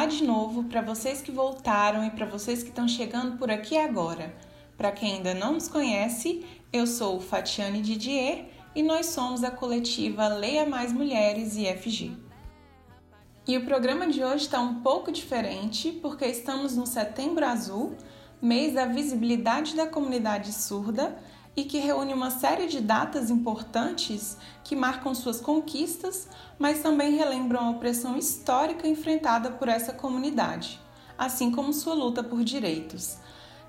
Olá 0.00 0.08
de 0.08 0.24
novo 0.24 0.64
para 0.64 0.80
vocês 0.80 1.20
que 1.20 1.30
voltaram 1.30 2.02
e 2.02 2.10
para 2.10 2.24
vocês 2.24 2.62
que 2.62 2.70
estão 2.70 2.88
chegando 2.88 3.36
por 3.36 3.50
aqui 3.50 3.76
agora. 3.76 4.34
Para 4.74 4.92
quem 4.92 5.16
ainda 5.16 5.34
não 5.34 5.52
nos 5.52 5.68
conhece, 5.68 6.42
eu 6.72 6.86
sou 6.86 7.20
Fatiane 7.20 7.82
Didier 7.82 8.46
e 8.74 8.82
nós 8.82 9.08
somos 9.08 9.44
a 9.44 9.50
coletiva 9.50 10.26
Leia 10.26 10.64
Mais 10.64 10.90
Mulheres 10.90 11.54
IFG. 11.54 12.16
E 13.46 13.58
o 13.58 13.66
programa 13.66 14.06
de 14.08 14.24
hoje 14.24 14.44
está 14.44 14.58
um 14.58 14.80
pouco 14.80 15.12
diferente 15.12 15.92
porque 15.92 16.24
estamos 16.24 16.74
no 16.74 16.86
Setembro 16.86 17.44
Azul, 17.44 17.94
mês 18.40 18.72
da 18.72 18.86
visibilidade 18.86 19.76
da 19.76 19.86
comunidade 19.86 20.50
surda 20.54 21.14
e 21.56 21.64
que 21.64 21.78
reúne 21.78 22.14
uma 22.14 22.30
série 22.30 22.66
de 22.66 22.80
datas 22.80 23.30
importantes 23.30 24.36
que 24.62 24.76
marcam 24.76 25.14
suas 25.14 25.40
conquistas, 25.40 26.28
mas 26.58 26.80
também 26.80 27.16
relembram 27.16 27.60
a 27.60 27.70
opressão 27.70 28.16
histórica 28.16 28.86
enfrentada 28.86 29.50
por 29.50 29.68
essa 29.68 29.92
comunidade, 29.92 30.80
assim 31.18 31.50
como 31.50 31.72
sua 31.72 31.94
luta 31.94 32.22
por 32.22 32.44
direitos. 32.44 33.18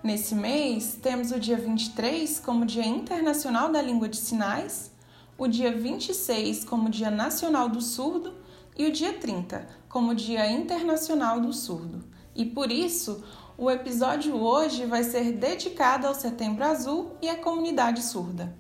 Nesse 0.03 0.33
mês, 0.33 0.97
temos 1.01 1.31
o 1.31 1.39
dia 1.39 1.57
23 1.57 2.39
como 2.39 2.65
Dia 2.65 2.85
Internacional 2.85 3.71
da 3.71 3.81
Língua 3.81 4.09
de 4.09 4.17
Sinais, 4.17 4.91
o 5.37 5.47
dia 5.47 5.71
26 5.75 6.65
como 6.65 6.89
Dia 6.89 7.11
Nacional 7.11 7.69
do 7.69 7.81
Surdo 7.81 8.33
e 8.77 8.85
o 8.85 8.91
dia 8.91 9.13
30 9.13 9.67
como 9.89 10.15
Dia 10.15 10.49
Internacional 10.49 11.39
do 11.39 11.51
Surdo. 11.51 12.03
E 12.35 12.45
por 12.45 12.71
isso, 12.71 13.23
o 13.61 13.69
episódio 13.69 14.41
hoje 14.41 14.87
vai 14.87 15.03
ser 15.03 15.33
dedicado 15.33 16.07
ao 16.07 16.15
Setembro 16.15 16.65
Azul 16.65 17.11
e 17.21 17.29
à 17.29 17.35
comunidade 17.35 18.01
surda. 18.01 18.51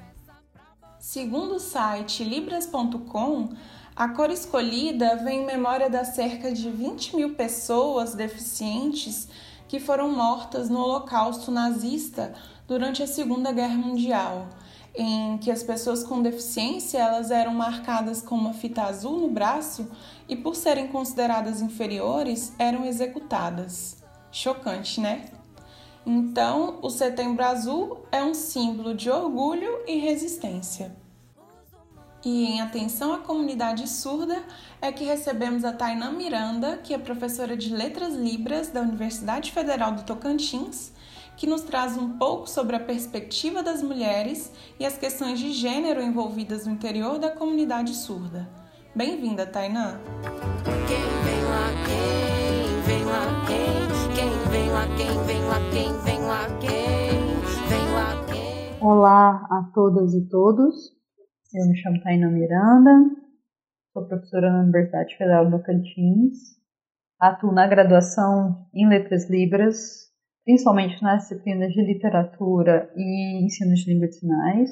Segundo 0.99 1.55
o 1.55 1.59
site 1.59 2.23
Libras.com, 2.23 3.49
a 3.95 4.09
cor 4.09 4.29
escolhida 4.29 5.15
vem 5.15 5.41
em 5.41 5.45
memória 5.47 5.89
das 5.89 6.09
cerca 6.09 6.51
de 6.51 6.69
20 6.69 7.15
mil 7.15 7.33
pessoas 7.33 8.13
deficientes 8.13 9.27
que 9.67 9.79
foram 9.79 10.11
mortas 10.11 10.69
no 10.69 10.77
Holocausto 10.77 11.49
nazista 11.49 12.35
durante 12.67 13.01
a 13.01 13.07
Segunda 13.07 13.51
Guerra 13.51 13.77
Mundial, 13.77 14.49
em 14.93 15.39
que 15.39 15.49
as 15.49 15.63
pessoas 15.63 16.03
com 16.03 16.21
deficiência 16.21 16.99
elas 16.99 17.31
eram 17.31 17.55
marcadas 17.55 18.21
com 18.21 18.35
uma 18.35 18.53
fita 18.53 18.83
azul 18.83 19.17
no 19.17 19.31
braço 19.31 19.89
e 20.29 20.35
por 20.35 20.55
serem 20.55 20.89
consideradas 20.89 21.59
inferiores 21.59 22.53
eram 22.59 22.85
executadas. 22.85 24.00
Chocante, 24.31 25.01
né? 25.01 25.25
Então, 26.05 26.79
o 26.81 26.89
Setembro 26.89 27.43
Azul 27.43 28.05
é 28.11 28.23
um 28.23 28.33
símbolo 28.33 28.95
de 28.95 29.09
orgulho 29.09 29.83
e 29.87 29.97
resistência. 29.97 30.95
E 32.23 32.45
em 32.45 32.61
atenção 32.61 33.13
à 33.13 33.17
comunidade 33.17 33.87
surda 33.87 34.43
é 34.79 34.91
que 34.91 35.03
recebemos 35.03 35.65
a 35.65 35.73
Tainã 35.73 36.11
Miranda, 36.11 36.77
que 36.77 36.93
é 36.93 36.97
professora 36.97 37.57
de 37.57 37.73
Letras 37.73 38.13
Libras 38.13 38.69
da 38.69 38.81
Universidade 38.81 39.51
Federal 39.51 39.91
do 39.93 40.03
Tocantins, 40.03 40.91
que 41.35 41.47
nos 41.47 41.61
traz 41.61 41.97
um 41.97 42.17
pouco 42.17 42.47
sobre 42.47 42.75
a 42.75 42.79
perspectiva 42.79 43.63
das 43.63 43.81
mulheres 43.81 44.51
e 44.79 44.85
as 44.85 44.97
questões 44.97 45.39
de 45.39 45.51
gênero 45.51 46.01
envolvidas 46.01 46.67
no 46.67 46.73
interior 46.73 47.17
da 47.17 47.31
comunidade 47.31 47.95
surda. 47.95 48.47
Bem-vinda, 48.95 49.45
Tainã! 49.45 49.99
Lá, 54.81 54.87
quem 54.97 55.23
vem 55.27 55.43
lá, 55.45 55.59
quem 55.69 55.93
vem 56.03 56.21
lá, 56.25 56.47
quem 56.59 57.69
vem 57.69 57.93
lá, 57.93 58.25
quem. 58.25 58.81
Olá 58.81 59.47
a 59.51 59.71
todas 59.75 60.13
e 60.15 60.27
todos. 60.27 60.75
Eu 61.53 61.67
me 61.67 61.77
chamo 61.77 62.01
Taina 62.01 62.31
Miranda, 62.31 62.91
sou 63.93 64.07
professora 64.07 64.51
na 64.51 64.63
Universidade 64.63 65.15
Federal 65.17 65.45
do 65.45 65.57
Tocantins. 65.57 66.59
Atuo 67.19 67.51
na 67.51 67.67
graduação 67.67 68.65
em 68.73 68.89
Letras 68.89 69.29
Libras, 69.29 70.09
principalmente 70.43 70.99
nas 71.03 71.23
disciplinas 71.23 71.71
de 71.73 71.83
literatura 71.83 72.91
e 72.95 73.45
ensino 73.45 73.75
de 73.75 73.93
língua 73.93 74.07
de 74.07 74.15
sinais. 74.15 74.71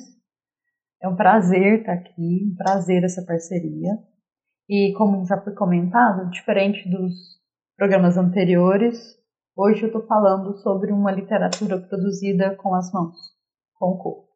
É 1.03 1.07
um 1.07 1.15
prazer 1.15 1.81
estar 1.81 1.93
aqui, 1.93 2.49
um 2.51 2.55
prazer 2.55 3.03
essa 3.03 3.23
parceria. 3.23 3.91
E 4.67 4.91
como 4.97 5.23
já 5.27 5.39
foi 5.39 5.53
comentado, 5.53 6.31
diferente 6.31 6.89
dos 6.89 7.13
programas 7.77 8.17
anteriores, 8.17 9.18
Hoje 9.61 9.83
eu 9.83 9.87
estou 9.87 10.07
falando 10.07 10.55
sobre 10.59 10.89
uma 10.93 11.11
literatura 11.11 11.77
produzida 11.77 12.55
com 12.55 12.73
as 12.73 12.89
mãos, 12.93 13.17
com 13.75 13.87
o 13.87 13.97
corpo. 13.97 14.29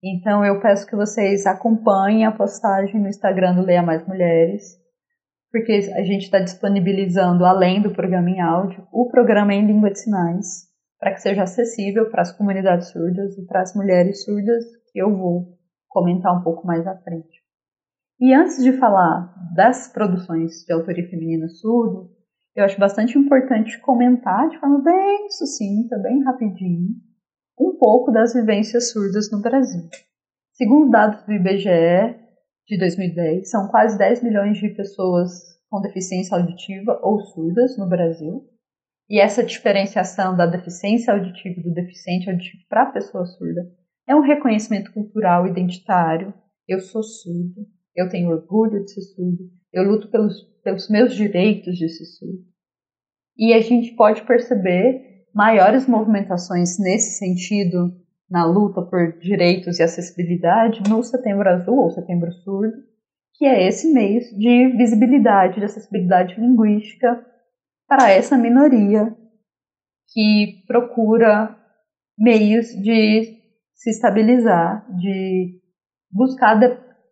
Então 0.00 0.44
eu 0.44 0.60
peço 0.60 0.86
que 0.86 0.94
vocês 0.94 1.46
acompanhem 1.46 2.24
a 2.24 2.30
postagem 2.30 3.00
no 3.00 3.08
Instagram 3.08 3.56
do 3.56 3.62
Leia 3.62 3.82
Mais 3.82 4.06
Mulheres, 4.06 4.62
porque 5.50 5.72
a 5.72 6.04
gente 6.04 6.26
está 6.26 6.38
disponibilizando, 6.38 7.44
além 7.44 7.82
do 7.82 7.92
programa 7.92 8.30
em 8.30 8.40
áudio, 8.40 8.86
o 8.92 9.10
programa 9.10 9.52
em 9.52 9.66
língua 9.66 9.90
de 9.90 9.98
sinais, 9.98 10.68
para 10.96 11.12
que 11.12 11.22
seja 11.22 11.42
acessível 11.42 12.08
para 12.08 12.22
as 12.22 12.30
comunidades 12.30 12.92
surdas 12.92 13.36
e 13.36 13.44
para 13.44 13.62
as 13.62 13.74
mulheres 13.74 14.22
surdas, 14.22 14.64
que 14.92 15.02
eu 15.02 15.12
vou 15.12 15.58
comentar 15.88 16.38
um 16.38 16.44
pouco 16.44 16.64
mais 16.64 16.86
à 16.86 16.96
frente. 16.98 17.42
E 18.20 18.32
antes 18.32 18.62
de 18.62 18.74
falar 18.74 19.34
das 19.56 19.92
produções 19.92 20.64
de 20.64 20.72
autoria 20.72 21.10
feminina 21.10 21.48
surdo, 21.48 22.21
eu 22.54 22.64
acho 22.64 22.78
bastante 22.78 23.18
importante 23.18 23.80
comentar 23.80 24.48
de 24.50 24.58
forma 24.58 24.82
bem 24.82 25.30
sucinta, 25.30 25.98
bem 25.98 26.22
rapidinho, 26.22 26.94
um 27.58 27.76
pouco 27.78 28.10
das 28.10 28.34
vivências 28.34 28.92
surdas 28.92 29.30
no 29.30 29.40
Brasil. 29.40 29.88
Segundo 30.52 30.90
dados 30.90 31.22
do 31.24 31.32
IBGE 31.32 32.14
de 32.66 32.78
2010, 32.78 33.50
são 33.50 33.68
quase 33.68 33.96
10 33.96 34.22
milhões 34.22 34.58
de 34.58 34.68
pessoas 34.70 35.30
com 35.70 35.80
deficiência 35.80 36.36
auditiva 36.36 37.00
ou 37.02 37.20
surdas 37.20 37.78
no 37.78 37.88
Brasil. 37.88 38.46
E 39.08 39.18
essa 39.18 39.42
diferenciação 39.42 40.36
da 40.36 40.46
deficiência 40.46 41.12
auditiva 41.12 41.58
e 41.58 41.62
do 41.62 41.72
deficiente 41.72 42.30
auditivo 42.30 42.62
para 42.68 42.82
a 42.82 42.92
pessoa 42.92 43.24
surda 43.24 43.62
é 44.06 44.14
um 44.14 44.20
reconhecimento 44.20 44.92
cultural 44.92 45.46
identitário. 45.46 46.34
Eu 46.68 46.80
sou 46.80 47.02
surdo, 47.02 47.66
eu 47.96 48.08
tenho 48.08 48.30
orgulho 48.30 48.84
de 48.84 48.92
ser 48.92 49.00
surdo, 49.00 49.50
eu 49.72 49.82
luto 49.84 50.08
pelos, 50.08 50.42
pelos 50.62 50.88
meus 50.88 51.14
direitos 51.14 51.78
ser 51.78 52.04
surdo. 52.04 52.44
E 53.36 53.54
a 53.54 53.60
gente 53.60 53.92
pode 53.92 54.22
perceber 54.22 55.24
maiores 55.34 55.86
movimentações 55.86 56.78
nesse 56.78 57.18
sentido 57.18 57.96
na 58.30 58.44
luta 58.44 58.82
por 58.82 59.18
direitos 59.18 59.78
e 59.78 59.82
acessibilidade 59.82 60.82
no 60.88 61.02
Setembro 61.02 61.48
Azul 61.48 61.78
ou 61.78 61.90
Setembro 61.90 62.32
Surdo, 62.32 62.76
que 63.34 63.44
é 63.44 63.66
esse 63.66 63.92
mês 63.92 64.24
de 64.36 64.68
visibilidade, 64.76 65.58
de 65.58 65.64
acessibilidade 65.64 66.38
linguística 66.40 67.24
para 67.88 68.10
essa 68.10 68.36
minoria 68.36 69.14
que 70.12 70.62
procura 70.66 71.56
meios 72.18 72.68
de 72.68 73.38
se 73.74 73.90
estabilizar, 73.90 74.86
de 74.96 75.60
buscar 76.10 76.58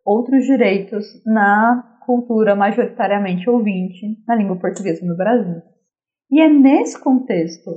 outros 0.04 0.44
direitos 0.44 1.04
na 1.26 1.89
cultura 2.04 2.56
majoritariamente 2.56 3.48
ouvinte 3.48 4.18
na 4.26 4.34
língua 4.34 4.58
portuguesa 4.58 5.04
no 5.04 5.16
Brasil. 5.16 5.62
E 6.30 6.40
é 6.40 6.48
nesse 6.48 6.98
contexto 6.98 7.70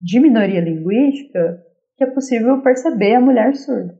de 0.00 0.20
minoria 0.20 0.60
linguística 0.60 1.62
que 1.96 2.04
é 2.04 2.06
possível 2.10 2.62
perceber 2.62 3.14
a 3.14 3.20
mulher 3.20 3.54
surda. 3.54 3.98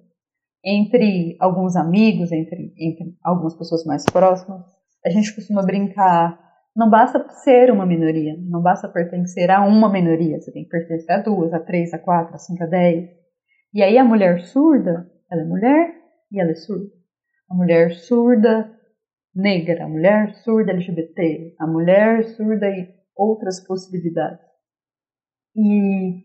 Entre 0.64 1.36
alguns 1.40 1.76
amigos, 1.76 2.30
entre, 2.32 2.72
entre 2.78 3.16
algumas 3.22 3.56
pessoas 3.56 3.84
mais 3.84 4.04
próximas, 4.04 4.62
a 5.04 5.10
gente 5.10 5.34
costuma 5.34 5.62
brincar. 5.62 6.38
Não 6.74 6.88
basta 6.88 7.28
ser 7.44 7.70
uma 7.70 7.84
minoria, 7.84 8.34
não 8.38 8.62
basta 8.62 8.88
pertencer 8.88 9.50
a 9.50 9.62
uma 9.62 9.90
minoria, 9.90 10.40
você 10.40 10.50
tem 10.52 10.64
que 10.64 10.70
pertencer 10.70 11.10
a 11.10 11.22
duas, 11.22 11.52
a 11.52 11.60
três, 11.60 11.92
a 11.92 11.98
quatro, 11.98 12.34
a 12.34 12.38
cinco, 12.38 12.64
a 12.64 12.66
dez. 12.66 13.10
E 13.74 13.82
aí 13.82 13.98
a 13.98 14.04
mulher 14.04 14.40
surda, 14.40 15.06
ela 15.30 15.42
é 15.42 15.44
mulher 15.44 15.94
e 16.30 16.40
ela 16.40 16.50
é 16.50 16.54
surda. 16.54 16.90
A 17.50 17.54
mulher 17.54 17.92
surda 17.92 18.70
negra, 19.34 19.84
a 19.84 19.88
mulher 19.88 20.34
surda 20.44 20.72
LGBT, 20.72 21.56
a 21.58 21.66
mulher 21.66 22.24
surda 22.24 22.66
e 22.68 22.88
outras 23.16 23.64
possibilidades. 23.66 24.44
E 25.56 26.24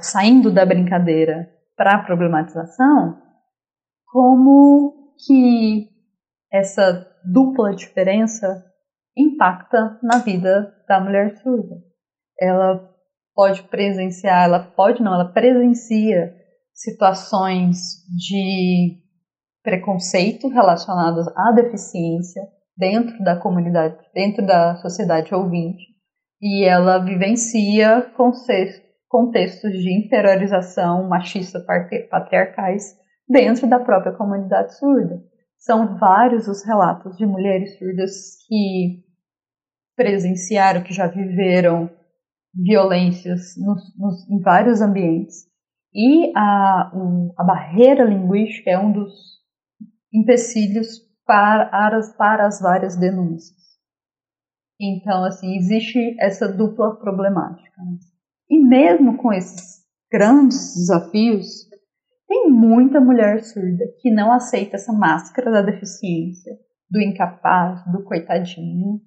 saindo 0.00 0.52
da 0.52 0.66
brincadeira 0.66 1.48
para 1.76 1.96
a 1.96 2.04
problematização, 2.04 3.20
como 4.06 5.14
que 5.26 5.88
essa 6.52 7.06
dupla 7.24 7.74
diferença 7.74 8.64
impacta 9.16 9.98
na 10.02 10.18
vida 10.18 10.74
da 10.88 11.00
mulher 11.00 11.36
surda. 11.38 11.76
Ela 12.40 12.88
pode 13.34 13.62
presenciar, 13.64 14.44
ela 14.44 14.60
pode 14.60 15.02
não, 15.02 15.14
ela 15.14 15.32
presencia 15.32 16.34
situações 16.72 17.76
de 18.16 19.07
preconceito 19.68 20.48
relacionadas 20.48 21.28
à 21.36 21.52
deficiência 21.52 22.42
dentro 22.74 23.22
da 23.22 23.36
comunidade, 23.36 23.98
dentro 24.14 24.46
da 24.46 24.76
sociedade 24.76 25.34
ouvinte, 25.34 25.84
e 26.40 26.64
ela 26.64 27.04
vivencia 27.04 28.10
contextos 29.08 29.72
de 29.72 29.92
inferiorização 29.92 31.06
machista 31.06 31.60
patriarcais 32.10 32.96
dentro 33.28 33.68
da 33.68 33.78
própria 33.78 34.12
comunidade 34.12 34.78
surda. 34.78 35.20
São 35.58 35.98
vários 35.98 36.48
os 36.48 36.64
relatos 36.64 37.18
de 37.18 37.26
mulheres 37.26 37.76
surdas 37.78 38.12
que 38.48 39.04
presenciaram, 39.94 40.82
que 40.82 40.94
já 40.94 41.08
viveram 41.08 41.90
violências 42.54 43.54
nos, 43.58 43.82
nos, 43.98 44.30
em 44.30 44.40
vários 44.40 44.80
ambientes. 44.80 45.46
E 45.92 46.32
a, 46.34 46.90
um, 46.94 47.34
a 47.36 47.44
barreira 47.44 48.04
linguística 48.04 48.70
é 48.70 48.78
um 48.78 48.92
dos 48.92 49.37
empecilhos 50.12 51.06
para 51.26 51.68
as, 51.72 52.16
para 52.16 52.46
as 52.46 52.60
várias 52.60 52.96
denúncias. 52.96 53.58
Então, 54.80 55.24
assim, 55.24 55.56
existe 55.56 56.16
essa 56.20 56.48
dupla 56.48 56.96
problemática. 56.96 57.82
Né? 57.82 57.98
E 58.48 58.64
mesmo 58.64 59.18
com 59.18 59.32
esses 59.32 59.84
grandes 60.10 60.74
desafios, 60.74 61.68
tem 62.26 62.50
muita 62.50 63.00
mulher 63.00 63.42
surda 63.42 63.84
que 64.00 64.10
não 64.10 64.32
aceita 64.32 64.76
essa 64.76 64.92
máscara 64.92 65.50
da 65.50 65.62
deficiência, 65.62 66.52
do 66.90 67.00
incapaz, 67.00 67.84
do 67.90 68.04
coitadinho. 68.04 69.00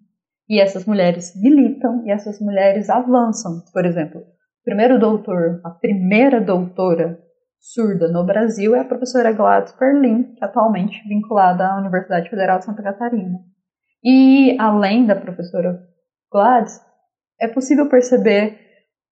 E 0.50 0.60
essas 0.60 0.86
mulheres 0.86 1.34
militam 1.42 2.06
e 2.06 2.12
essas 2.12 2.40
mulheres 2.42 2.90
avançam. 2.90 3.64
Por 3.72 3.86
exemplo, 3.86 4.20
o 4.20 4.64
primeiro 4.66 5.00
doutor, 5.00 5.62
a 5.64 5.70
primeira 5.70 6.42
doutora 6.42 7.18
surda 7.62 8.12
no 8.12 8.26
Brasil 8.26 8.76
é 8.76 8.80
a 8.80 8.86
professora 8.86 9.32
Gladys 9.32 9.72
Perlin, 9.74 10.34
que 10.34 10.44
é 10.44 10.48
atualmente 10.48 11.08
vinculada 11.08 11.66
à 11.66 11.80
Universidade 11.80 12.30
Federal 12.30 12.58
de 12.58 12.66
Santa 12.66 12.82
Catarina. 12.82 13.40
E 14.04 14.58
além 14.60 15.06
da 15.06 15.16
professora 15.16 15.80
Gladys, 16.32 16.82
é 17.40 17.48
possível 17.48 17.88
perceber 17.88 18.60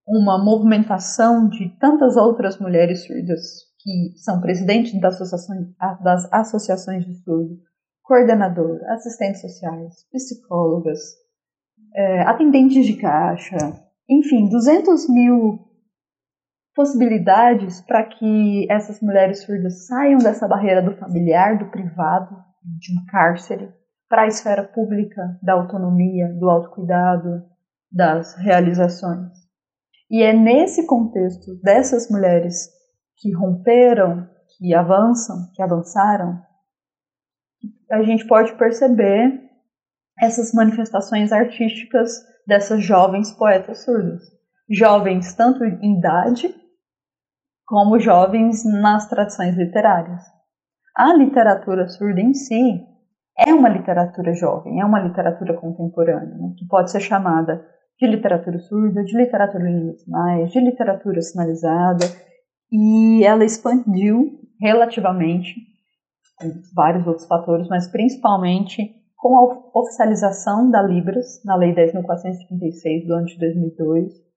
uma 0.07 0.43
movimentação 0.43 1.47
de 1.47 1.69
tantas 1.79 2.17
outras 2.17 2.59
mulheres 2.59 3.05
surdas 3.05 3.69
que 3.79 4.17
são 4.17 4.41
presidentes 4.41 4.99
das 4.99 5.21
associações, 5.21 5.67
das 6.03 6.33
associações 6.33 7.05
de 7.05 7.13
surdo, 7.23 7.55
coordenador, 8.03 8.79
assistentes 8.89 9.41
sociais, 9.41 9.93
psicólogas, 10.11 10.99
é, 11.95 12.21
atendentes 12.21 12.85
de 12.87 12.97
caixa, 12.97 13.57
enfim, 14.09 14.49
200 14.49 15.07
mil 15.09 15.68
possibilidades 16.75 17.81
para 17.81 18.03
que 18.03 18.65
essas 18.69 19.01
mulheres 19.01 19.43
surdas 19.43 19.87
saiam 19.87 20.19
dessa 20.19 20.47
barreira 20.47 20.81
do 20.81 20.95
familiar, 20.97 21.57
do 21.57 21.69
privado, 21.69 22.35
de 22.63 22.93
um 22.93 23.05
cárcere, 23.05 23.71
para 24.07 24.23
a 24.23 24.27
esfera 24.27 24.63
pública 24.63 25.37
da 25.41 25.53
autonomia, 25.53 26.27
do 26.39 26.49
autocuidado, 26.49 27.43
das 27.91 28.35
realizações. 28.35 29.31
E 30.09 30.23
é 30.23 30.33
nesse 30.33 30.87
contexto 30.87 31.55
dessas 31.61 32.09
mulheres 32.09 32.69
que 33.17 33.31
romperam, 33.31 34.27
que 34.57 34.73
avançam, 34.73 35.51
que 35.53 35.61
avançaram, 35.61 36.41
a 37.91 38.03
gente 38.03 38.25
pode 38.27 38.53
perceber 38.57 39.49
essas 40.19 40.53
manifestações 40.53 41.31
artísticas 41.31 42.23
dessas 42.45 42.83
jovens 42.83 43.31
poetas 43.31 43.83
surdas. 43.83 44.21
Jovens 44.69 45.33
tanto 45.33 45.63
em 45.63 45.97
idade 45.97 46.53
como 47.69 47.99
jovens 47.99 48.65
nas 48.65 49.07
tradições 49.07 49.55
literárias. 49.55 50.23
A 50.97 51.13
literatura 51.13 51.87
surda 51.87 52.19
em 52.19 52.33
si 52.33 52.83
é 53.37 53.53
uma 53.53 53.69
literatura 53.69 54.33
jovem, 54.33 54.81
é 54.81 54.85
uma 54.85 54.99
literatura 54.99 55.53
contemporânea, 55.53 56.35
né, 56.35 56.53
que 56.57 56.65
pode 56.65 56.89
ser 56.89 56.99
chamada 56.99 57.63
de 57.99 58.07
literatura 58.07 58.57
surda, 58.57 59.03
de 59.03 59.15
literatura 59.15 59.69
em 59.69 59.95
sinais, 59.97 60.51
de 60.51 60.59
literatura 60.59 61.21
sinalizada, 61.21 62.05
e 62.71 63.23
ela 63.23 63.45
expandiu 63.45 64.39
relativamente, 64.59 65.53
com 66.39 66.51
vários 66.73 67.05
outros 67.05 67.27
fatores, 67.27 67.67
mas 67.69 67.87
principalmente 67.87 68.95
com 69.15 69.37
a 69.37 69.79
oficialização 69.79 70.71
da 70.71 70.81
Libras, 70.81 71.43
na 71.45 71.55
Lei 71.55 71.75
10.436 71.75 73.05
do 73.05 73.13
ano 73.13 73.25
de 73.27 73.37
2002, 73.37 74.28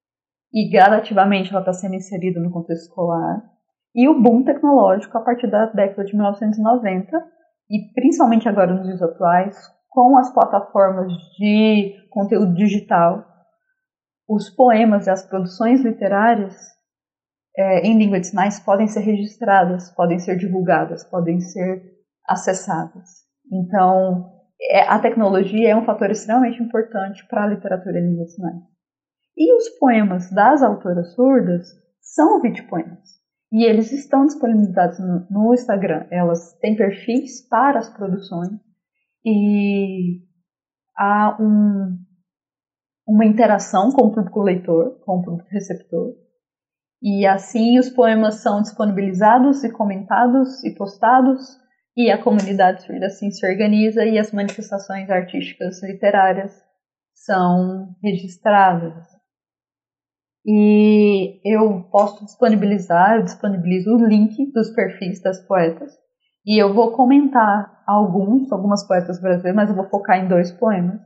e 0.52 0.68
gradativamente 0.68 1.50
ela 1.50 1.60
está 1.60 1.72
sendo 1.72 1.94
inserida 1.94 2.40
no 2.40 2.50
contexto 2.50 2.88
escolar, 2.88 3.42
e 3.94 4.08
o 4.08 4.20
boom 4.20 4.42
tecnológico 4.42 5.16
a 5.18 5.20
partir 5.20 5.50
da 5.50 5.66
década 5.66 6.04
de 6.04 6.14
1990, 6.14 7.16
e 7.70 7.92
principalmente 7.94 8.48
agora 8.48 8.74
nos 8.74 8.86
dias 8.86 9.02
atuais, 9.02 9.56
com 9.88 10.16
as 10.16 10.32
plataformas 10.32 11.12
de 11.38 11.94
conteúdo 12.10 12.54
digital, 12.54 13.24
os 14.28 14.48
poemas 14.48 15.06
e 15.06 15.10
as 15.10 15.24
produções 15.26 15.82
literárias 15.82 16.54
é, 17.56 17.86
em 17.86 17.98
língua 17.98 18.18
de 18.18 18.28
sinais 18.28 18.58
podem 18.60 18.86
ser 18.86 19.00
registradas, 19.00 19.90
podem 19.94 20.18
ser 20.18 20.36
divulgadas, 20.36 21.04
podem 21.04 21.38
ser 21.40 21.82
acessadas. 22.26 23.26
Então, 23.52 24.30
é, 24.60 24.88
a 24.88 24.98
tecnologia 24.98 25.70
é 25.70 25.76
um 25.76 25.84
fator 25.84 26.10
extremamente 26.10 26.62
importante 26.62 27.26
para 27.28 27.44
a 27.44 27.48
literatura 27.48 27.98
em 27.98 28.08
língua 28.08 28.24
de 28.24 28.32
sinais. 28.32 28.71
E 29.36 29.54
os 29.54 29.68
poemas 29.78 30.30
das 30.30 30.62
autoras 30.62 31.14
surdas 31.14 31.66
são 32.00 32.40
videopoemas. 32.40 33.22
E 33.52 33.64
eles 33.64 33.92
estão 33.92 34.26
disponibilizados 34.26 34.98
no, 34.98 35.26
no 35.30 35.54
Instagram. 35.54 36.06
Elas 36.10 36.52
têm 36.58 36.76
perfis 36.76 37.46
para 37.48 37.78
as 37.78 37.88
produções 37.90 38.60
e 39.24 40.20
há 40.96 41.36
um, 41.40 41.98
uma 43.06 43.24
interação 43.24 43.90
com 43.90 44.06
o 44.06 44.12
público 44.12 44.42
leitor, 44.42 45.00
com 45.04 45.18
o 45.18 45.22
público 45.22 45.48
receptor. 45.50 46.14
E 47.02 47.26
assim 47.26 47.78
os 47.78 47.90
poemas 47.90 48.36
são 48.36 48.62
disponibilizados 48.62 49.64
e 49.64 49.70
comentados 49.70 50.62
e 50.64 50.74
postados, 50.74 51.40
e 51.96 52.10
a 52.10 52.22
comunidade 52.22 52.84
surda 52.84 53.06
assim 53.06 53.30
se 53.30 53.46
organiza 53.46 54.04
e 54.04 54.18
as 54.18 54.32
manifestações 54.32 55.10
artísticas 55.10 55.82
literárias 55.82 56.52
são 57.14 57.94
registradas. 58.02 59.11
E 60.44 61.40
eu 61.44 61.84
posso 61.90 62.24
disponibilizar, 62.24 63.16
eu 63.16 63.22
disponibilizo 63.22 63.94
o 63.94 64.06
link 64.06 64.50
dos 64.52 64.70
perfis 64.70 65.22
das 65.22 65.40
poetas, 65.46 65.92
e 66.44 66.60
eu 66.60 66.74
vou 66.74 66.90
comentar 66.92 67.82
alguns, 67.86 68.50
algumas 68.50 68.86
poetas 68.86 69.20
brasileiras, 69.20 69.54
mas 69.54 69.70
eu 69.70 69.76
vou 69.76 69.88
focar 69.88 70.18
em 70.18 70.28
dois 70.28 70.50
poemas, 70.50 71.00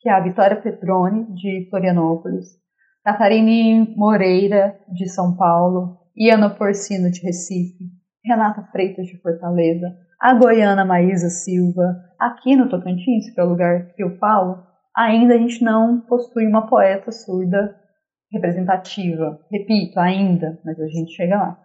que 0.00 0.08
é 0.08 0.12
a 0.12 0.20
Vitória 0.20 0.60
Petroni, 0.60 1.24
de 1.34 1.66
Florianópolis, 1.68 2.46
Catarine 3.04 3.92
Moreira, 3.96 4.78
de 4.92 5.08
São 5.08 5.36
Paulo, 5.36 5.98
Iana 6.16 6.50
Porcino, 6.50 7.10
de 7.10 7.20
Recife, 7.22 7.84
Renata 8.24 8.62
Freitas, 8.70 9.06
de 9.06 9.20
Fortaleza, 9.20 9.96
a 10.20 10.34
goiana 10.34 10.84
Maísa 10.84 11.28
Silva, 11.28 11.96
aqui 12.18 12.54
no 12.54 12.68
Tocantins, 12.68 13.30
que 13.34 13.40
é 13.40 13.44
o 13.44 13.48
lugar 13.48 13.92
que 13.94 14.02
eu 14.02 14.16
falo, 14.18 14.62
ainda 14.96 15.34
a 15.34 15.38
gente 15.38 15.62
não 15.62 16.00
possui 16.00 16.46
uma 16.46 16.68
poeta 16.68 17.10
surda 17.10 17.74
representativa. 18.32 19.38
Repito, 19.50 19.98
ainda, 19.98 20.60
mas 20.64 20.78
a 20.80 20.86
gente 20.88 21.12
chega 21.12 21.36
lá. 21.36 21.62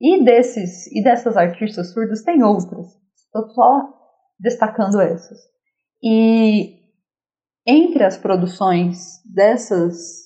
E 0.00 0.24
desses 0.24 0.86
e 0.92 1.02
dessas 1.02 1.36
artistas 1.36 1.92
surdas 1.92 2.22
tem 2.22 2.42
outras. 2.42 2.86
Estou 3.14 3.48
só 3.50 3.88
destacando 4.38 5.00
essas. 5.00 5.38
E 6.02 6.84
entre 7.66 8.04
as 8.04 8.18
produções 8.18 9.22
dessas 9.24 10.24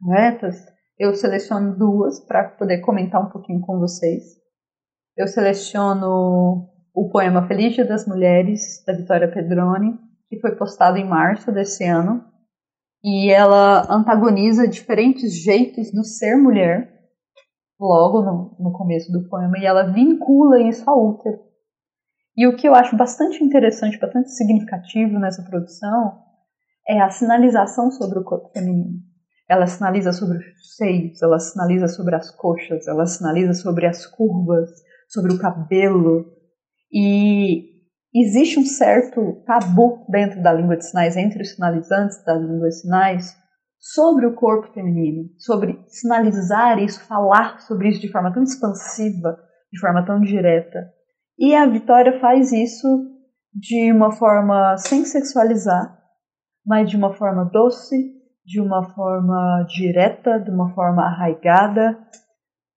poetas, 0.00 0.56
eu 0.98 1.14
seleciono 1.14 1.76
duas 1.76 2.20
para 2.26 2.48
poder 2.50 2.80
comentar 2.80 3.22
um 3.22 3.30
pouquinho 3.30 3.60
com 3.60 3.78
vocês. 3.78 4.22
Eu 5.16 5.26
seleciono 5.26 6.68
o 6.94 7.10
poema 7.10 7.46
Feliz 7.46 7.74
Dia 7.74 7.84
das 7.84 8.06
Mulheres, 8.06 8.82
da 8.86 8.92
Vitória 8.92 9.30
Pedroni, 9.30 9.98
que 10.28 10.40
foi 10.40 10.56
postado 10.56 10.96
em 10.96 11.06
março 11.06 11.52
desse 11.52 11.84
ano. 11.84 12.24
E 13.04 13.30
ela 13.30 13.86
antagoniza 13.90 14.66
diferentes 14.66 15.34
jeitos 15.42 15.92
do 15.92 16.02
ser 16.02 16.36
mulher, 16.36 16.90
logo 17.78 18.22
no, 18.22 18.56
no 18.58 18.72
começo 18.72 19.12
do 19.12 19.28
poema, 19.28 19.58
e 19.58 19.66
ela 19.66 19.92
vincula 19.92 20.62
isso 20.62 20.88
ao 20.88 21.10
útero. 21.10 21.38
E 22.34 22.46
o 22.46 22.56
que 22.56 22.66
eu 22.66 22.74
acho 22.74 22.96
bastante 22.96 23.44
interessante, 23.44 23.98
bastante 23.98 24.30
significativo 24.30 25.18
nessa 25.18 25.42
produção, 25.42 26.18
é 26.88 26.98
a 26.98 27.10
sinalização 27.10 27.90
sobre 27.90 28.18
o 28.18 28.24
corpo 28.24 28.48
feminino. 28.54 28.98
Ela 29.48 29.66
sinaliza 29.66 30.10
sobre 30.10 30.38
os 30.38 30.76
seios, 30.76 31.22
ela 31.22 31.38
sinaliza 31.38 31.88
sobre 31.88 32.14
as 32.14 32.30
coxas, 32.30 32.88
ela 32.88 33.04
sinaliza 33.04 33.52
sobre 33.52 33.86
as 33.86 34.06
curvas, 34.06 34.70
sobre 35.08 35.34
o 35.34 35.38
cabelo. 35.38 36.24
E 36.90 37.73
existe 38.14 38.60
um 38.60 38.64
certo 38.64 39.42
tabu 39.44 40.04
dentro 40.08 40.42
da 40.42 40.52
língua 40.52 40.76
de 40.76 40.86
sinais, 40.86 41.16
entre 41.16 41.42
os 41.42 41.54
sinalizantes 41.54 42.22
da 42.24 42.34
língua 42.34 42.68
de 42.68 42.80
sinais, 42.80 43.36
sobre 43.78 44.26
o 44.26 44.34
corpo 44.34 44.72
feminino, 44.72 45.28
sobre 45.38 45.78
sinalizar 45.88 46.78
isso, 46.78 47.04
falar 47.06 47.60
sobre 47.60 47.90
isso 47.90 48.00
de 48.00 48.10
forma 48.10 48.32
tão 48.32 48.42
expansiva, 48.42 49.36
de 49.72 49.80
forma 49.80 50.04
tão 50.06 50.20
direta. 50.20 50.90
E 51.38 51.54
a 51.54 51.66
Vitória 51.66 52.18
faz 52.20 52.52
isso 52.52 52.86
de 53.52 53.92
uma 53.92 54.12
forma 54.12 54.76
sem 54.78 55.04
sexualizar, 55.04 55.98
mas 56.64 56.88
de 56.88 56.96
uma 56.96 57.14
forma 57.14 57.44
doce, 57.44 58.14
de 58.44 58.60
uma 58.60 58.90
forma 58.94 59.66
direta, 59.68 60.38
de 60.38 60.50
uma 60.50 60.72
forma 60.74 61.02
arraigada. 61.02 61.98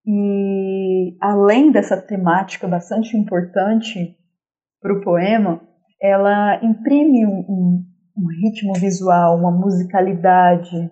E 0.06 1.18
além 1.22 1.72
dessa 1.72 1.96
temática 1.96 2.68
bastante 2.68 3.16
importante, 3.16 4.16
para 4.88 4.94
o 4.94 5.02
poema, 5.02 5.62
ela 6.02 6.64
imprime 6.64 7.26
um, 7.26 7.40
um, 7.40 7.86
um 8.18 8.28
ritmo 8.42 8.74
visual, 8.74 9.38
uma 9.38 9.52
musicalidade. 9.52 10.90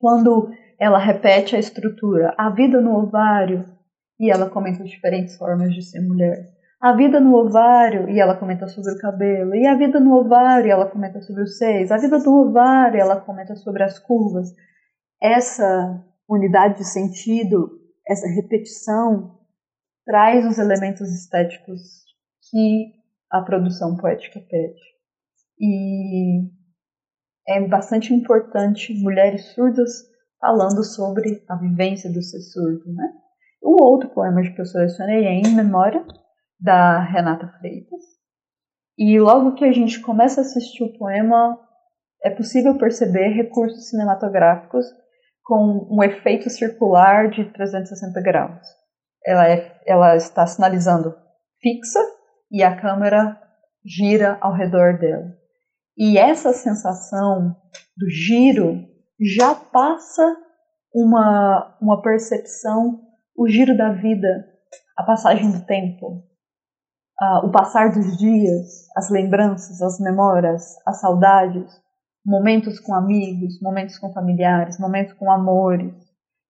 Quando 0.00 0.50
ela 0.78 0.98
repete 0.98 1.56
a 1.56 1.58
estrutura, 1.58 2.32
a 2.38 2.50
vida 2.50 2.80
no 2.80 2.94
ovário, 2.96 3.64
e 4.20 4.30
ela 4.30 4.48
comenta 4.48 4.84
diferentes 4.84 5.36
formas 5.36 5.74
de 5.74 5.82
ser 5.82 6.00
mulher. 6.00 6.48
A 6.80 6.92
vida 6.92 7.18
no 7.18 7.34
ovário, 7.34 8.08
e 8.08 8.20
ela 8.20 8.36
comenta 8.36 8.68
sobre 8.68 8.92
o 8.92 8.98
cabelo. 8.98 9.54
E 9.54 9.66
a 9.66 9.74
vida 9.74 9.98
no 9.98 10.14
ovário, 10.14 10.70
ela 10.70 10.86
comenta 10.86 11.20
sobre 11.20 11.42
os 11.42 11.58
seios. 11.58 11.90
A 11.90 11.96
vida 11.96 12.18
no 12.18 12.48
ovário, 12.48 13.00
ela 13.00 13.20
comenta 13.20 13.56
sobre 13.56 13.82
as 13.82 13.98
curvas. 13.98 14.48
Essa 15.20 16.04
unidade 16.28 16.78
de 16.78 16.84
sentido, 16.84 17.68
essa 18.06 18.28
repetição, 18.28 19.38
traz 20.06 20.46
os 20.46 20.58
elementos 20.58 21.12
estéticos 21.12 22.08
que 22.50 22.97
a 23.30 23.40
produção 23.42 23.96
poética 23.96 24.40
pede. 24.40 24.80
E 25.60 26.48
é 27.48 27.66
bastante 27.66 28.12
importante 28.14 28.94
mulheres 29.02 29.52
surdas 29.54 29.90
falando 30.40 30.84
sobre 30.84 31.42
a 31.48 31.56
vivência 31.56 32.12
do 32.12 32.22
ser 32.22 32.40
surdo, 32.40 32.92
né? 32.92 33.12
O 33.62 33.82
outro 33.82 34.08
poema 34.10 34.42
que 34.42 34.60
eu 34.60 34.66
selecionei 34.66 35.24
é 35.24 35.32
Em 35.32 35.54
Memória, 35.54 36.04
da 36.60 37.00
Renata 37.00 37.48
Freitas. 37.58 38.02
E 38.96 39.18
logo 39.18 39.54
que 39.54 39.64
a 39.64 39.72
gente 39.72 40.00
começa 40.00 40.40
a 40.40 40.42
assistir 40.42 40.84
o 40.84 40.98
poema, 40.98 41.58
é 42.22 42.30
possível 42.30 42.76
perceber 42.76 43.28
recursos 43.28 43.88
cinematográficos 43.90 44.86
com 45.44 45.88
um 45.90 46.02
efeito 46.02 46.50
circular 46.50 47.30
de 47.30 47.44
360 47.52 48.20
graus. 48.20 48.66
Ela, 49.24 49.48
é, 49.48 49.80
ela 49.86 50.16
está 50.16 50.46
sinalizando 50.46 51.14
fixa 51.60 52.00
e 52.50 52.62
a 52.62 52.80
câmera 52.80 53.40
gira 53.84 54.38
ao 54.40 54.52
redor 54.52 54.98
dela. 54.98 55.36
E 55.96 56.16
essa 56.16 56.52
sensação 56.52 57.56
do 57.96 58.08
giro 58.08 58.84
já 59.20 59.54
passa 59.54 60.36
uma, 60.94 61.76
uma 61.80 62.00
percepção, 62.00 63.00
o 63.36 63.48
giro 63.48 63.76
da 63.76 63.92
vida, 63.92 64.46
a 64.96 65.02
passagem 65.02 65.50
do 65.50 65.64
tempo, 65.64 66.24
uh, 67.20 67.46
o 67.46 67.50
passar 67.50 67.92
dos 67.92 68.16
dias, 68.16 68.86
as 68.96 69.10
lembranças, 69.10 69.82
as 69.82 69.98
memórias, 70.00 70.76
as 70.86 71.00
saudades, 71.00 71.70
momentos 72.24 72.78
com 72.80 72.94
amigos, 72.94 73.60
momentos 73.60 73.98
com 73.98 74.12
familiares, 74.12 74.78
momentos 74.78 75.14
com 75.14 75.30
amores. 75.30 75.94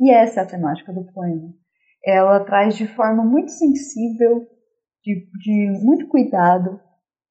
E 0.00 0.10
essa 0.10 0.40
é 0.40 0.42
a 0.42 0.46
temática 0.46 0.92
do 0.92 1.04
poema. 1.12 1.52
Ela 2.04 2.44
traz 2.44 2.76
de 2.76 2.86
forma 2.86 3.24
muito 3.24 3.50
sensível, 3.50 4.46
de, 5.02 5.28
de 5.38 5.84
muito 5.84 6.08
cuidado, 6.08 6.80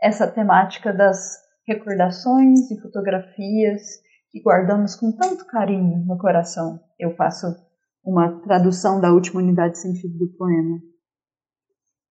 essa 0.01 0.27
temática 0.27 0.93
das 0.93 1.37
recordações 1.67 2.71
e 2.71 2.79
fotografias 2.81 3.81
que 4.31 4.41
guardamos 4.41 4.95
com 4.95 5.11
tanto 5.11 5.45
carinho 5.45 6.05
no 6.05 6.17
coração. 6.17 6.79
Eu 6.99 7.15
faço 7.15 7.47
uma 8.03 8.39
tradução 8.41 9.01
da 9.01 9.11
última 9.11 9.41
unidade 9.41 9.73
de 9.73 9.79
sentido 9.79 10.17
do 10.17 10.27
poema. 10.37 10.79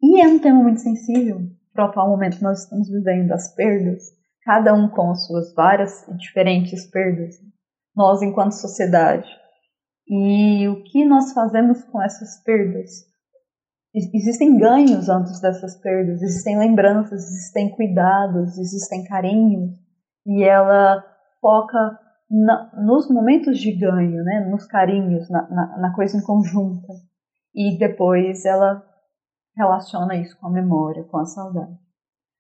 E 0.03 0.21
é 0.21 0.29
um 0.29 0.39
tema 0.39 0.63
muito 0.63 0.81
sensível 0.81 1.41
para 1.73 1.87
o 1.87 1.89
atual 1.89 2.09
momento 2.09 2.43
nós 2.43 2.63
estamos 2.63 2.89
vivendo, 2.89 3.33
as 3.33 3.55
perdas, 3.55 4.03
cada 4.43 4.75
um 4.75 4.89
com 4.89 5.11
as 5.11 5.27
suas 5.27 5.55
várias 5.55 6.09
e 6.09 6.17
diferentes 6.17 6.87
perdas, 6.91 7.37
nós 7.95 8.23
enquanto 8.23 8.53
sociedade. 8.53 9.29
E 10.09 10.67
o 10.69 10.83
que 10.85 11.05
nós 11.05 11.33
fazemos 11.33 11.85
com 11.85 12.03
essas 12.03 12.43
perdas? 12.43 12.91
Existem 13.97 14.59
ganhos 14.59 15.09
antes 15.09 15.41
dessas 15.41 15.81
perdas, 15.81 16.21
existem 16.21 16.59
lembranças, 16.59 17.25
existem 17.25 17.75
cuidados, 17.75 18.59
existem 18.59 19.03
carinhos, 19.05 19.73
e 20.26 20.45
ela 20.45 21.03
foca 21.41 21.99
na, 22.31 22.73
nos 22.85 23.09
momentos 23.11 23.59
de 23.59 23.73
ganho, 23.73 24.23
né, 24.23 24.47
nos 24.50 24.67
carinhos, 24.67 25.31
na, 25.31 25.49
na, 25.49 25.79
na 25.79 25.95
coisa 25.95 26.19
em 26.19 26.23
conjunta. 26.23 26.93
E 27.55 27.79
depois 27.79 28.45
ela 28.45 28.85
relaciona 29.57 30.15
isso 30.17 30.38
com 30.38 30.49
a 30.49 30.53
memória, 30.53 31.05
com 31.05 31.17
a 31.17 31.25
saudade. 31.25 31.79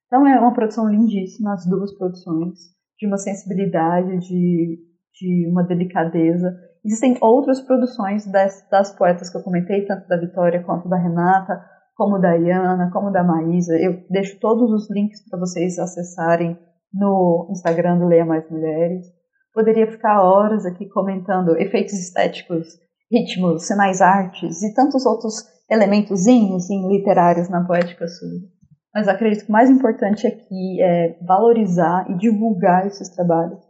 Então 0.06 0.26
é 0.26 0.38
uma 0.38 0.52
produção 0.52 0.86
lindíssima, 0.88 1.54
as 1.54 1.64
duas 1.66 1.96
produções, 1.96 2.58
de 2.98 3.06
uma 3.06 3.16
sensibilidade, 3.16 4.18
de, 4.18 4.78
de 5.14 5.48
uma 5.50 5.64
delicadeza. 5.64 6.54
Existem 6.86 7.18
outras 7.20 7.60
produções 7.60 8.24
das, 8.30 8.64
das 8.70 8.94
poetas 8.96 9.28
que 9.28 9.36
eu 9.36 9.42
comentei, 9.42 9.84
tanto 9.84 10.06
da 10.06 10.16
Vitória 10.16 10.62
quanto 10.62 10.88
da 10.88 10.96
Renata, 10.96 11.60
como 11.96 12.16
da 12.16 12.36
Iana, 12.36 12.92
como 12.92 13.10
da 13.10 13.24
Maísa. 13.24 13.76
Eu 13.76 14.04
deixo 14.08 14.38
todos 14.38 14.70
os 14.70 14.88
links 14.88 15.28
para 15.28 15.40
vocês 15.40 15.80
acessarem 15.80 16.56
no 16.94 17.48
Instagram 17.50 17.98
do 17.98 18.06
Leia 18.06 18.24
Mais 18.24 18.48
Mulheres. 18.48 19.04
Poderia 19.52 19.90
ficar 19.90 20.22
horas 20.22 20.64
aqui 20.64 20.86
comentando 20.88 21.56
efeitos 21.56 21.94
estéticos, 21.94 22.68
ritmos, 23.10 23.66
sinais 23.66 24.00
artes 24.00 24.62
e 24.62 24.72
tantos 24.72 25.04
outros 25.04 25.34
elementozinhos 25.68 26.70
literários 26.70 27.48
na 27.48 27.66
poética 27.66 28.06
surda. 28.06 28.46
Mas 28.94 29.08
acredito 29.08 29.44
que 29.44 29.50
o 29.50 29.52
mais 29.52 29.68
importante 29.68 30.24
aqui 30.24 30.80
é 30.80 31.18
valorizar 31.26 32.08
e 32.08 32.16
divulgar 32.16 32.86
esses 32.86 33.08
trabalhos. 33.08 33.65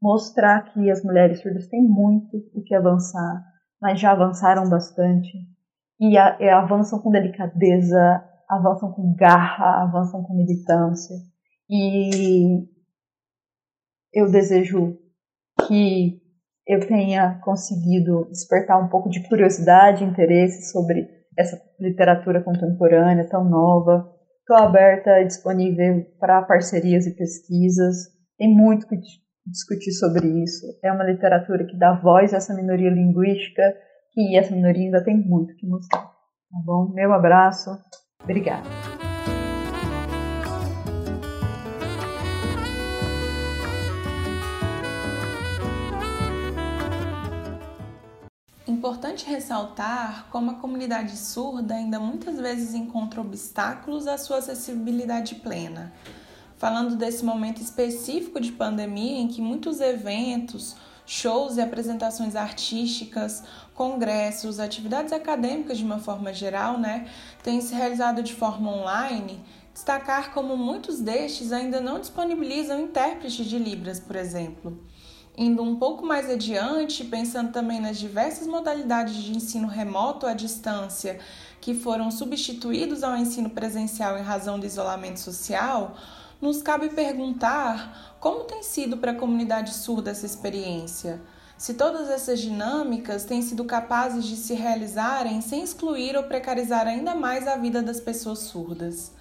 Mostrar 0.00 0.72
que 0.72 0.90
as 0.90 1.02
mulheres 1.02 1.40
surdas 1.40 1.68
têm 1.68 1.82
muito 1.82 2.36
o 2.54 2.62
que 2.62 2.74
avançar, 2.74 3.42
mas 3.80 3.98
já 4.00 4.12
avançaram 4.12 4.68
bastante. 4.68 5.32
E, 5.98 6.16
a, 6.18 6.36
e 6.40 6.48
avançam 6.48 7.00
com 7.00 7.10
delicadeza, 7.10 8.22
avançam 8.48 8.92
com 8.92 9.14
garra, 9.14 9.82
avançam 9.82 10.22
com 10.22 10.36
militância. 10.36 11.16
E 11.68 12.66
eu 14.12 14.30
desejo 14.30 14.98
que 15.66 16.20
eu 16.66 16.86
tenha 16.86 17.38
conseguido 17.44 18.26
despertar 18.30 18.82
um 18.82 18.88
pouco 18.88 19.08
de 19.08 19.26
curiosidade 19.28 20.04
interesse 20.04 20.70
sobre 20.70 21.08
essa 21.38 21.60
literatura 21.78 22.42
contemporânea 22.42 23.28
tão 23.28 23.44
nova. 23.44 24.12
Estou 24.40 24.56
aberta 24.56 25.20
e 25.20 25.26
disponível 25.26 26.04
para 26.18 26.42
parcerias 26.42 27.06
e 27.06 27.14
pesquisas. 27.14 27.96
Tem 28.38 28.52
muito 28.52 28.86
que 28.86 28.96
discutir 29.46 29.92
sobre 29.92 30.26
isso. 30.42 30.66
É 30.82 30.90
uma 30.90 31.04
literatura 31.04 31.64
que 31.64 31.76
dá 31.76 31.92
voz 31.94 32.34
a 32.34 32.38
essa 32.38 32.54
minoria 32.54 32.90
linguística 32.90 33.62
e 34.16 34.36
essa 34.36 34.54
minoria 34.54 34.84
ainda 34.84 35.04
tem 35.04 35.16
muito 35.16 35.54
que 35.56 35.66
mostrar. 35.66 36.02
Tá 36.02 36.58
bom? 36.64 36.90
Meu 36.92 37.12
abraço. 37.12 37.70
Obrigada. 38.22 38.68
Importante 48.66 49.28
ressaltar 49.28 50.28
como 50.30 50.50
a 50.50 50.54
comunidade 50.54 51.16
surda 51.16 51.74
ainda 51.74 52.00
muitas 52.00 52.40
vezes 52.40 52.74
encontra 52.74 53.20
obstáculos 53.20 54.06
à 54.06 54.18
sua 54.18 54.38
acessibilidade 54.38 55.36
plena. 55.36 55.92
Falando 56.58 56.96
desse 56.96 57.24
momento 57.24 57.60
específico 57.60 58.40
de 58.40 58.50
pandemia 58.50 59.20
em 59.20 59.28
que 59.28 59.42
muitos 59.42 59.80
eventos, 59.80 60.74
shows 61.04 61.56
e 61.56 61.60
apresentações 61.60 62.34
artísticas, 62.34 63.42
congressos, 63.74 64.58
atividades 64.58 65.12
acadêmicas 65.12 65.76
de 65.76 65.84
uma 65.84 65.98
forma 65.98 66.32
geral, 66.32 66.78
né, 66.78 67.08
têm 67.42 67.60
se 67.60 67.74
realizado 67.74 68.22
de 68.22 68.32
forma 68.32 68.70
online, 68.70 69.38
destacar 69.72 70.32
como 70.32 70.56
muitos 70.56 70.98
destes 70.98 71.52
ainda 71.52 71.78
não 71.78 72.00
disponibilizam 72.00 72.80
intérpretes 72.80 73.44
de 73.44 73.58
Libras, 73.58 74.00
por 74.00 74.16
exemplo. 74.16 74.82
Indo 75.38 75.62
um 75.62 75.76
pouco 75.76 76.06
mais 76.06 76.30
adiante, 76.30 77.04
pensando 77.04 77.52
também 77.52 77.78
nas 77.78 77.98
diversas 77.98 78.46
modalidades 78.46 79.16
de 79.16 79.36
ensino 79.36 79.68
remoto 79.68 80.26
à 80.26 80.32
distância 80.32 81.18
que 81.60 81.74
foram 81.74 82.10
substituídos 82.10 83.02
ao 83.02 83.14
ensino 83.14 83.50
presencial 83.50 84.16
em 84.16 84.22
razão 84.22 84.58
do 84.58 84.64
isolamento 84.64 85.20
social, 85.20 85.94
nos 86.40 86.62
cabe 86.62 86.90
perguntar 86.90 88.16
como 88.20 88.44
tem 88.44 88.62
sido 88.62 88.96
para 88.96 89.12
a 89.12 89.16
comunidade 89.16 89.74
surda 89.74 90.10
essa 90.10 90.26
experiência. 90.26 91.20
Se 91.56 91.74
todas 91.74 92.10
essas 92.10 92.40
dinâmicas 92.40 93.24
têm 93.24 93.40
sido 93.40 93.64
capazes 93.64 94.24
de 94.24 94.36
se 94.36 94.52
realizarem 94.54 95.40
sem 95.40 95.62
excluir 95.62 96.16
ou 96.16 96.24
precarizar 96.24 96.86
ainda 96.86 97.14
mais 97.14 97.48
a 97.48 97.56
vida 97.56 97.82
das 97.82 97.98
pessoas 97.98 98.40
surdas. 98.40 99.12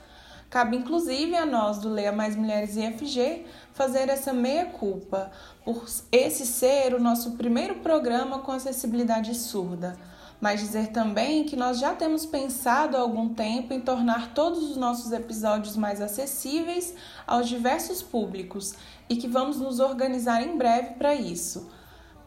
Cabe 0.49 0.77
inclusive 0.77 1.35
a 1.35 1.45
nós 1.45 1.79
do 1.79 1.89
Leia 1.89 2.11
Mais 2.11 2.35
Mulheres 2.35 2.75
IFG 2.75 3.45
fazer 3.73 4.09
essa 4.09 4.31
meia-culpa 4.31 5.31
por 5.63 5.85
esse 6.11 6.45
ser 6.45 6.93
o 6.93 6.99
nosso 6.99 7.31
primeiro 7.31 7.75
programa 7.75 8.39
com 8.39 8.51
acessibilidade 8.51 9.33
surda, 9.35 9.97
mas 10.39 10.59
dizer 10.59 10.87
também 10.87 11.43
que 11.43 11.55
nós 11.55 11.79
já 11.79 11.93
temos 11.93 12.25
pensado 12.25 12.95
há 12.97 12.99
algum 12.99 13.33
tempo 13.33 13.73
em 13.73 13.79
tornar 13.79 14.33
todos 14.33 14.63
os 14.69 14.77
nossos 14.77 15.11
episódios 15.11 15.75
mais 15.77 16.01
acessíveis 16.01 16.93
aos 17.25 17.47
diversos 17.47 18.01
públicos 18.01 18.73
e 19.09 19.15
que 19.15 19.27
vamos 19.27 19.57
nos 19.57 19.79
organizar 19.79 20.41
em 20.41 20.57
breve 20.57 20.95
para 20.95 21.15
isso. 21.15 21.69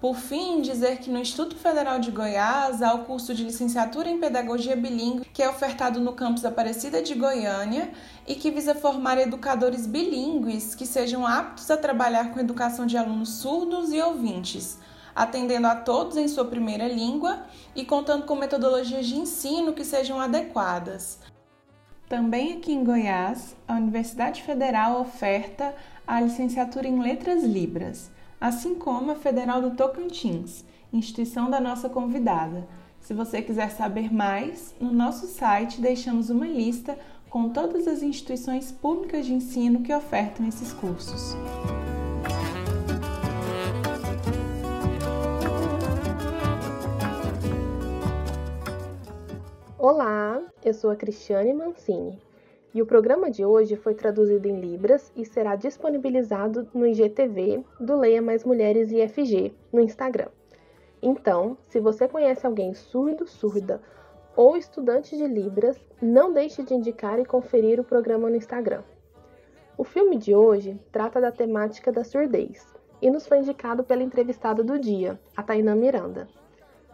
Por 0.01 0.15
fim, 0.15 0.63
dizer 0.63 0.99
que 0.99 1.11
no 1.11 1.19
Instituto 1.19 1.57
Federal 1.57 1.99
de 1.99 2.13
Goiás 2.13 2.83
há 2.83 2.95
o 2.95 3.05
curso 3.05 3.35
de 3.35 3.43
licenciatura 3.43 4.09
em 4.09 4.21
Pedagogia 4.21 4.77
Bilingue, 4.77 5.25
que 5.25 5.43
é 5.43 5.49
ofertado 5.49 5.99
no 5.99 6.13
campus 6.13 6.45
Aparecida 6.45 7.03
de 7.03 7.17
Goiânia 7.17 7.91
e 8.25 8.37
que 8.37 8.49
visa 8.49 8.77
formar 8.77 9.19
educadores 9.19 9.89
bilíngues 9.89 10.73
que 10.73 10.87
sejam 10.87 11.27
aptos 11.27 11.69
a 11.69 11.77
trabalhar 11.77 12.31
com 12.33 12.39
educação 12.39 12.87
de 12.87 12.97
alunos 12.97 13.41
surdos 13.41 13.93
e 13.93 14.01
ouvintes, 14.01 14.79
atendendo 15.23 15.67
a 15.67 15.77
todos 15.77 16.17
em 16.17 16.29
sua 16.29 16.45
primeira 16.45 16.89
língua 16.89 17.45
e 17.75 17.85
contando 17.85 18.25
com 18.25 18.35
metodologias 18.35 19.07
de 19.07 19.17
ensino 19.17 19.73
que 19.73 19.85
sejam 19.85 20.21
adequadas. 20.21 21.19
Também 22.09 22.55
aqui 22.55 22.73
em 22.73 22.85
Goiás, 22.85 23.55
a 23.67 23.75
Universidade 23.75 24.43
Federal 24.43 25.01
oferta 25.01 25.75
a 26.07 26.21
licenciatura 26.21 26.89
em 26.89 27.01
Letras 27.01 27.45
Libras 27.45 28.11
assim 28.41 28.75
como 28.75 29.11
a 29.11 29.17
Federal 29.17 29.61
do 29.61 29.73
Tocantins, 29.73 30.65
instituição 30.93 31.51
da 31.51 31.61
nossa 31.61 31.89
convidada. 31.89 32.67
Se 33.01 33.15
você 33.15 33.43
quiser 33.43 33.71
saber 33.71 34.13
mais, 34.13 34.75
no 34.81 34.93
nosso 34.93 35.27
site 35.27 35.81
deixamos 35.81 36.31
uma 36.31 36.47
lista 36.47 36.99
com 37.31 37.51
todas 37.51 37.87
as 37.87 38.03
instituições 38.03 38.73
públicas 38.73 39.27
de 39.27 39.35
ensino 39.35 39.83
que 39.83 39.95
ofertam 39.95 40.47
esses 40.47 40.73
cursos. 40.73 41.37
Olá, 49.81 50.43
eu 50.65 50.75
sou 50.75 50.91
a 50.91 50.97
Cristiane 50.97 51.55
Mancini 51.55 52.21
e 52.75 52.83
o 52.83 52.87
programa 52.87 53.31
de 53.31 53.45
hoje 53.45 53.77
foi 53.77 53.95
traduzido 53.95 54.49
em 54.49 54.59
Libras 54.61 55.13
e 55.15 55.25
será 55.25 55.55
disponibilizado 55.55 56.67
no 56.75 56.85
IGTV 56.85 57.65
do 57.79 57.97
Leia 57.97 58.21
Mais 58.21 58.43
Mulheres 58.43 58.91
IFG 58.91 59.55
no 59.73 59.81
Instagram. 59.81 60.31
Então, 61.01 61.57
se 61.63 61.79
você 61.79 62.09
conhece 62.09 62.45
alguém 62.45 62.75
surdo, 62.75 63.25
surda 63.29 63.81
ou 64.35 64.57
estudante 64.57 65.17
de 65.17 65.29
Libras, 65.29 65.79
não 66.03 66.33
deixe 66.33 66.65
de 66.65 66.75
indicar 66.75 67.21
e 67.21 67.25
conferir 67.25 67.79
o 67.79 67.85
programa 67.85 68.29
no 68.29 68.35
Instagram. 68.35 68.83
O 69.77 69.85
filme 69.85 70.17
de 70.17 70.35
hoje 70.35 70.77
trata 70.91 71.21
da 71.21 71.31
temática 71.31 71.93
da 71.93 72.03
surdez 72.03 72.67
e 73.01 73.09
nos 73.13 73.29
foi 73.29 73.39
indicado 73.39 73.85
pela 73.85 74.03
entrevistada 74.03 74.65
do 74.65 74.77
dia, 74.77 75.21
a 75.37 75.43
Tainã 75.45 75.77
Miranda. 75.77 76.27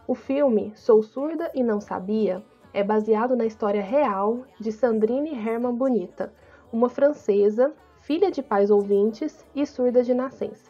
O 0.07 0.13
filme 0.13 0.71
Sou 0.75 1.01
Surda 1.01 1.49
e 1.55 1.63
Não 1.63 1.81
Sabia 1.81 2.43
é 2.75 2.83
baseado 2.83 3.37
na 3.37 3.45
história 3.45 3.81
real 3.81 4.43
de 4.59 4.69
Sandrine 4.69 5.29
Herman 5.29 5.73
Bonita, 5.73 6.33
uma 6.73 6.89
francesa, 6.89 7.71
filha 8.01 8.29
de 8.29 8.43
pais 8.43 8.69
ouvintes 8.69 9.45
e 9.55 9.65
surda 9.65 10.03
de 10.03 10.13
nascença. 10.13 10.69